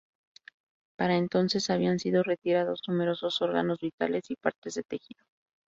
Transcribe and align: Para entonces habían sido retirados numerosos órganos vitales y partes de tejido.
Para 0.97 1.15
entonces 1.15 1.69
habían 1.69 1.99
sido 1.99 2.23
retirados 2.23 2.81
numerosos 2.87 3.39
órganos 3.43 3.77
vitales 3.81 4.31
y 4.31 4.35
partes 4.35 4.73
de 4.73 4.81
tejido. 4.81 5.23